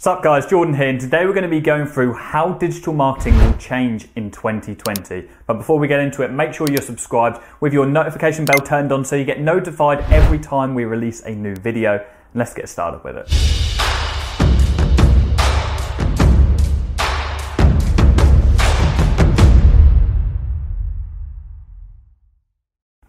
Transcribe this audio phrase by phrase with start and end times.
[0.00, 2.94] What's up guys, Jordan here, and today we're going to be going through how digital
[2.94, 5.28] marketing will change in 2020.
[5.46, 8.92] But before we get into it, make sure you're subscribed with your notification bell turned
[8.92, 11.96] on so you get notified every time we release a new video.
[11.98, 13.79] And let's get started with it.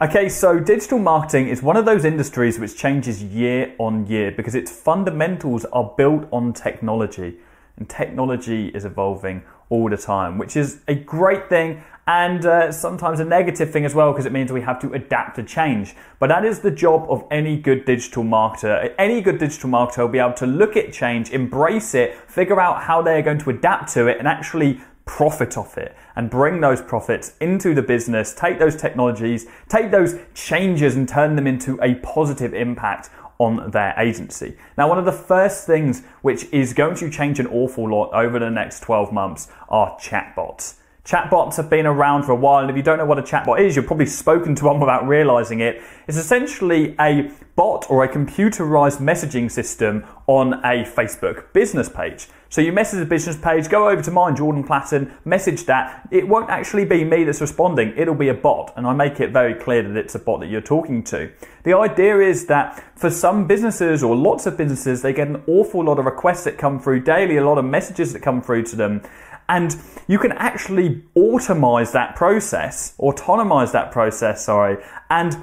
[0.00, 4.54] Okay, so digital marketing is one of those industries which changes year on year because
[4.54, 7.38] its fundamentals are built on technology.
[7.76, 13.18] And technology is evolving all the time, which is a great thing and uh, sometimes
[13.18, 15.96] a negative thing as well because it means we have to adapt to change.
[16.20, 18.94] But that is the job of any good digital marketer.
[19.00, 22.84] Any good digital marketer will be able to look at change, embrace it, figure out
[22.84, 26.82] how they're going to adapt to it, and actually profit off it and bring those
[26.82, 31.94] profits into the business, take those technologies, take those changes and turn them into a
[31.96, 34.56] positive impact on their agency.
[34.76, 38.38] Now, one of the first things which is going to change an awful lot over
[38.38, 40.74] the next 12 months are chatbots.
[41.08, 43.60] Chatbots have been around for a while, and if you don't know what a chatbot
[43.60, 45.80] is, you've probably spoken to one without realizing it.
[46.06, 52.28] It's essentially a bot or a computerized messaging system on a Facebook business page.
[52.50, 56.06] So you message the business page, go over to mine, Jordan Platten, message that.
[56.10, 58.74] It won't actually be me that's responding, it'll be a bot.
[58.76, 61.32] And I make it very clear that it's a bot that you're talking to.
[61.64, 65.84] The idea is that for some businesses or lots of businesses, they get an awful
[65.84, 68.76] lot of requests that come through daily, a lot of messages that come through to
[68.76, 69.00] them.
[69.48, 75.36] And you can actually automize that process, autonomize that process, sorry, and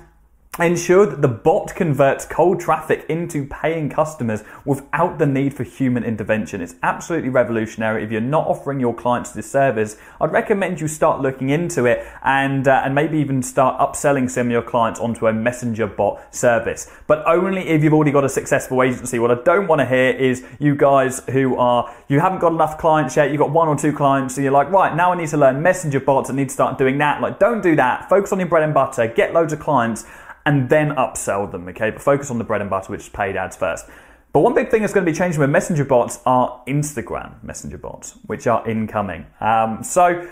[0.59, 6.03] ensure that the bot converts cold traffic into paying customers without the need for human
[6.03, 6.61] intervention.
[6.61, 8.03] It's absolutely revolutionary.
[8.03, 12.05] If you're not offering your clients this service, I'd recommend you start looking into it
[12.23, 16.33] and uh, and maybe even start upselling some of your clients onto a messenger bot
[16.33, 16.89] service.
[17.07, 19.19] But only if you've already got a successful agency.
[19.19, 22.77] What I don't want to hear is you guys who are you haven't got enough
[22.77, 23.29] clients yet.
[23.29, 25.61] You've got one or two clients, and you're like, right now I need to learn
[25.61, 26.29] messenger bots.
[26.29, 27.21] I need to start doing that.
[27.21, 28.07] Like, don't do that.
[28.09, 29.07] Focus on your bread and butter.
[29.07, 30.05] Get loads of clients
[30.45, 31.89] and then upsell them, okay?
[31.89, 33.85] But focus on the bread and butter, which is paid ads first.
[34.31, 37.77] But one big thing that's going to be changing with messenger bots are Instagram messenger
[37.77, 39.25] bots, which are incoming.
[39.39, 40.29] Um, so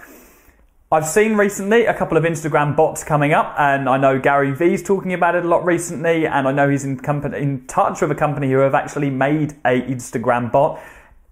[0.92, 4.84] I've seen recently a couple of Instagram bots coming up, and I know Gary Vee's
[4.84, 8.12] talking about it a lot recently, and I know he's in, company, in touch with
[8.12, 10.80] a company who have actually made a Instagram bot.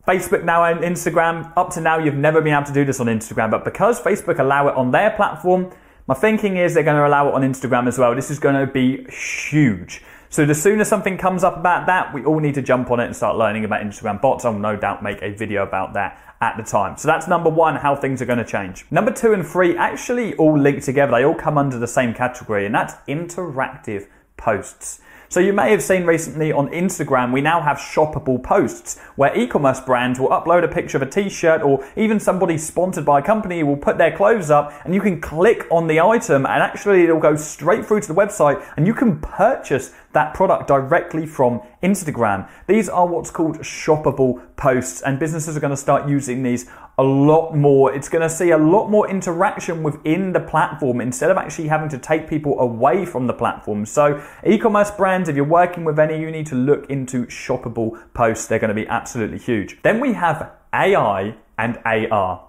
[0.07, 3.05] Facebook now and Instagram, up to now, you've never been able to do this on
[3.05, 5.71] Instagram, but because Facebook allow it on their platform,
[6.07, 8.16] my thinking is they're going to allow it on Instagram as well.
[8.16, 10.01] This is going to be huge.
[10.29, 13.06] So the sooner something comes up about that, we all need to jump on it
[13.06, 14.45] and start learning about Instagram bots.
[14.45, 16.97] I'll no doubt make a video about that at the time.
[16.97, 18.85] So that's number one, how things are going to change.
[18.91, 21.11] Number two and three actually all link together.
[21.11, 24.07] They all come under the same category, and that's interactive
[24.38, 25.01] posts.
[25.31, 29.79] So you may have seen recently on Instagram, we now have shoppable posts where e-commerce
[29.79, 33.63] brands will upload a picture of a t-shirt or even somebody sponsored by a company
[33.63, 37.17] will put their clothes up and you can click on the item and actually it'll
[37.17, 42.49] go straight through to the website and you can purchase that product directly from Instagram.
[42.67, 47.03] These are what's called shoppable posts and businesses are going to start using these a
[47.03, 47.93] lot more.
[47.93, 51.89] It's going to see a lot more interaction within the platform instead of actually having
[51.89, 53.85] to take people away from the platform.
[53.85, 58.47] So, e-commerce brands, if you're working with any, you need to look into shoppable posts.
[58.47, 59.81] They're going to be absolutely huge.
[59.81, 62.47] Then we have AI and AR.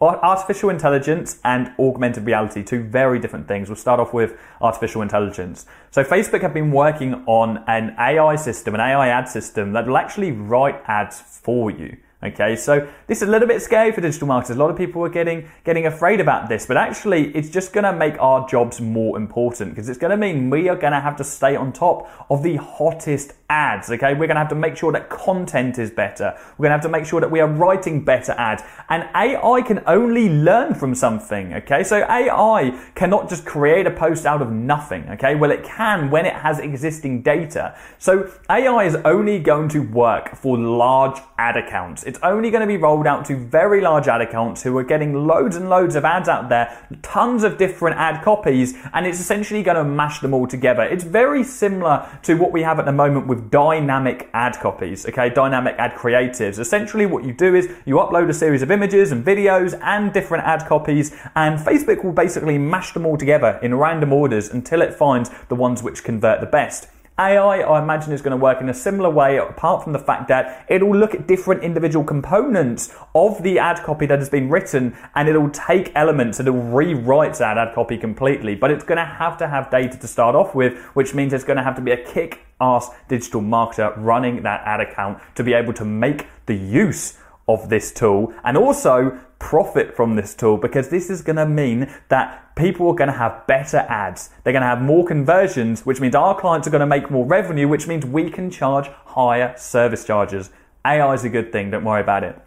[0.00, 3.68] Artificial intelligence and augmented reality, two very different things.
[3.68, 5.66] We'll start off with artificial intelligence.
[5.90, 9.96] So Facebook have been working on an AI system, an AI ad system that will
[9.96, 11.96] actually write ads for you.
[12.20, 14.56] Okay, so this is a little bit scary for digital marketers.
[14.56, 17.84] A lot of people are getting getting afraid about this, but actually, it's just going
[17.84, 20.98] to make our jobs more important because it's going to mean we are going to
[20.98, 23.88] have to stay on top of the hottest ads.
[23.88, 26.36] Okay, we're going to have to make sure that content is better.
[26.58, 29.62] We're going to have to make sure that we are writing better ads, and AI
[29.62, 31.54] can only learn from something.
[31.54, 35.08] Okay, so AI cannot just create a post out of nothing.
[35.10, 37.78] Okay, well, it can when it has existing data.
[37.98, 42.06] So AI is only going to work for large ad accounts.
[42.08, 45.26] It's only going to be rolled out to very large ad accounts who are getting
[45.26, 49.62] loads and loads of ads out there, tons of different ad copies, and it's essentially
[49.62, 50.84] going to mash them all together.
[50.84, 55.28] It's very similar to what we have at the moment with dynamic ad copies, okay?
[55.28, 56.58] Dynamic ad creatives.
[56.58, 60.44] Essentially, what you do is you upload a series of images and videos and different
[60.44, 64.94] ad copies, and Facebook will basically mash them all together in random orders until it
[64.94, 66.88] finds the ones which convert the best.
[67.18, 70.28] AI, I imagine, is going to work in a similar way, apart from the fact
[70.28, 74.96] that it'll look at different individual components of the ad copy that has been written
[75.16, 78.54] and it'll take elements and it'll rewrite that ad copy completely.
[78.54, 81.44] But it's going to have to have data to start off with, which means it's
[81.44, 85.42] going to have to be a kick ass digital marketer running that ad account to
[85.42, 87.18] be able to make the use
[87.48, 91.90] of this tool and also profit from this tool because this is going to mean
[92.08, 94.30] that people are going to have better ads.
[94.44, 97.24] They're going to have more conversions, which means our clients are going to make more
[97.24, 100.50] revenue, which means we can charge higher service charges.
[100.84, 102.40] AI is a good thing, don't worry about it.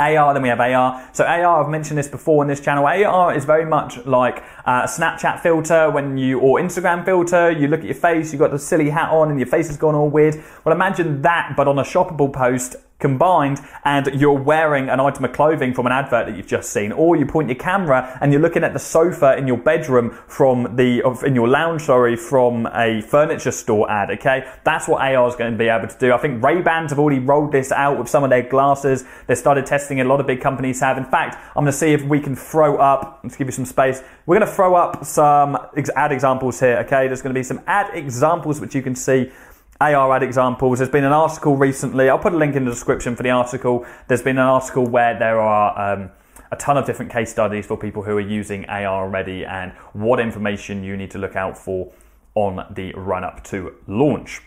[0.00, 1.08] AR, then we have AR.
[1.12, 2.86] So AR, I've mentioned this before in this channel.
[2.86, 7.80] AR is very much like a Snapchat filter when you, or Instagram filter, you look
[7.80, 10.08] at your face, you've got the silly hat on and your face has gone all
[10.08, 10.42] weird.
[10.64, 15.32] Well, imagine that, but on a shoppable post combined and you're wearing an item of
[15.32, 18.40] clothing from an advert that you've just seen or you point your camera and you're
[18.40, 23.02] looking at the sofa in your bedroom from the in your lounge sorry from a
[23.02, 24.48] furniture store ad okay?
[24.64, 26.12] That's what AR is going to be able to do.
[26.12, 29.04] I think Ray-Bans have already rolled this out with some of their glasses.
[29.26, 30.96] They started testing it a lot of big companies have.
[30.96, 33.66] In fact I'm going to see if we can throw up let's give you some
[33.66, 34.00] space.
[34.26, 35.58] We're going to throw up some
[35.96, 37.08] ad examples here okay?
[37.08, 39.32] There's going to be some ad examples which you can see
[39.82, 40.78] AR ad examples.
[40.78, 42.08] There's been an article recently.
[42.08, 43.84] I'll put a link in the description for the article.
[44.06, 46.10] There's been an article where there are um,
[46.52, 50.20] a ton of different case studies for people who are using AR already and what
[50.20, 51.92] information you need to look out for
[52.36, 54.40] on the run up to launch.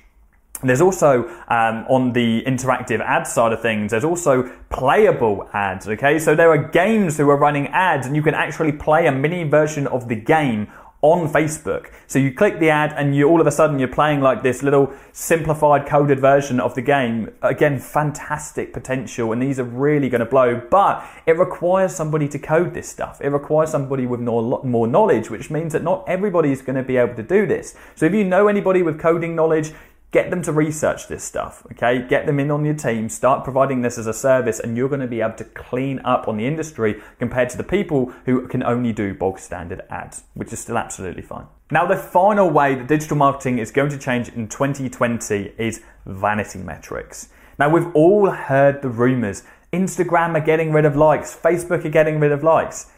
[0.64, 5.86] There's also um, on the interactive ad side of things, there's also playable ads.
[5.88, 9.12] Okay, so there are games who are running ads, and you can actually play a
[9.12, 10.72] mini version of the game
[11.06, 11.92] on Facebook.
[12.08, 14.64] So you click the ad and you all of a sudden you're playing like this
[14.64, 17.32] little simplified coded version of the game.
[17.44, 22.40] Again, fantastic potential and these are really going to blow, but it requires somebody to
[22.40, 23.22] code this stuff.
[23.22, 26.98] It requires somebody with more knowledge, which means that not everybody is going to be
[26.98, 27.76] able to do this.
[27.96, 29.74] So if you know anybody with coding knowledge,
[30.16, 32.02] Get them to research this stuff, okay?
[32.08, 35.02] Get them in on your team, start providing this as a service, and you're going
[35.02, 38.64] to be able to clean up on the industry compared to the people who can
[38.64, 41.48] only do bog standard ads, which is still absolutely fine.
[41.70, 46.60] Now, the final way that digital marketing is going to change in 2020 is vanity
[46.60, 47.28] metrics.
[47.60, 52.22] Now, we've all heard the rumors Instagram are getting rid of likes, Facebook are getting
[52.22, 52.90] rid of likes.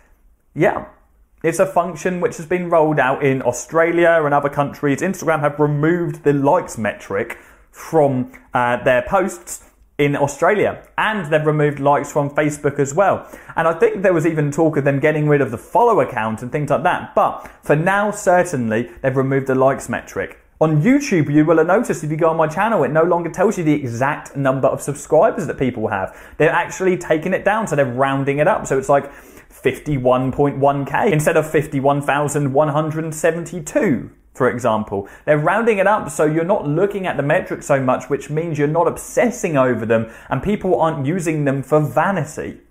[0.54, 0.86] Yeah,
[1.44, 5.02] it's a function which has been rolled out in Australia and other countries.
[5.02, 7.38] Instagram have removed the likes metric
[7.72, 9.64] from uh, their posts
[10.00, 13.28] in Australia and they've removed likes from Facebook as well.
[13.56, 16.42] And I think there was even talk of them getting rid of the follow account
[16.42, 17.14] and things like that.
[17.14, 20.40] But for now, certainly, they've removed the likes metric.
[20.60, 23.30] On YouTube, you will have noticed if you go on my channel, it no longer
[23.30, 26.18] tells you the exact number of subscribers that people have.
[26.38, 28.66] They're actually taking it down, so they're rounding it up.
[28.66, 29.12] So it's like
[29.64, 35.10] 51.1k instead of 51,172 for example.
[35.26, 38.60] They're rounding it up so you're not looking at the metrics so much, which means
[38.60, 42.62] you're not obsessing over them and people aren't using them for vanity.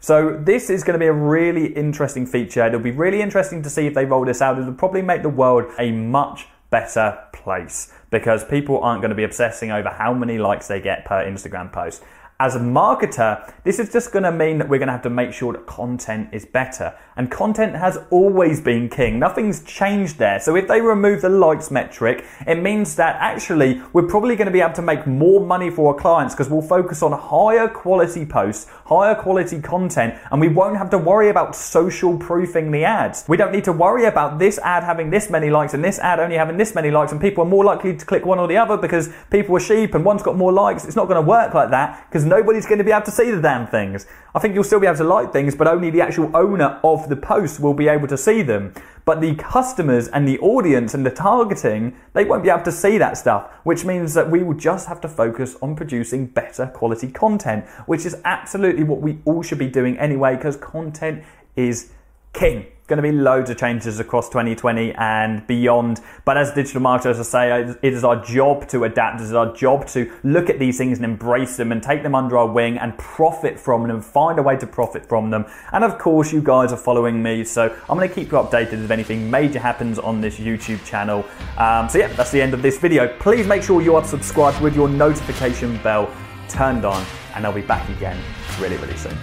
[0.00, 2.66] So this is going to be a really interesting feature.
[2.66, 4.58] It'll be really interesting to see if they roll this out.
[4.58, 9.24] It'll probably make the world a much better place because people aren't going to be
[9.24, 12.02] obsessing over how many likes they get per Instagram post
[12.44, 15.08] as a marketer, this is just going to mean that we're going to have to
[15.08, 16.94] make sure that content is better.
[17.16, 19.20] And content has always been king.
[19.20, 20.40] Nothing's changed there.
[20.40, 24.52] So if they remove the likes metric, it means that actually we're probably going to
[24.52, 28.26] be able to make more money for our clients because we'll focus on higher quality
[28.26, 33.24] posts, higher quality content, and we won't have to worry about social proofing the ads.
[33.28, 36.18] We don't need to worry about this ad having this many likes and this ad
[36.18, 38.56] only having this many likes, and people are more likely to click one or the
[38.56, 40.84] other because people are sheep and one's got more likes.
[40.84, 43.30] It's not going to work like that because nobody's going to be able to see
[43.30, 44.06] the damn things.
[44.34, 47.03] I think you'll still be able to like things, but only the actual owner of
[47.08, 48.72] the post will be able to see them.
[49.04, 52.96] But the customers and the audience and the targeting, they won't be able to see
[52.98, 57.10] that stuff, which means that we will just have to focus on producing better quality
[57.10, 61.22] content, which is absolutely what we all should be doing anyway, because content
[61.56, 61.92] is
[62.34, 66.00] king going to be loads of changes across 2020 and beyond.
[66.26, 69.22] But as digital marketers, I say, it is our job to adapt.
[69.22, 72.14] It is our job to look at these things and embrace them and take them
[72.14, 75.46] under our wing and profit from them, find a way to profit from them.
[75.72, 78.84] And of course, you guys are following me, so I'm going to keep you updated
[78.84, 81.24] if anything major happens on this YouTube channel.
[81.56, 83.16] Um, so yeah, that's the end of this video.
[83.18, 86.14] Please make sure you are subscribed with your notification bell
[86.50, 87.02] turned on,
[87.34, 88.22] and I'll be back again
[88.60, 89.16] really, really soon.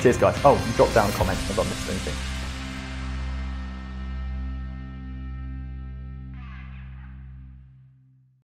[0.00, 0.36] Cheers, guys.
[0.44, 2.33] Oh, drop down a comment if I missed anything.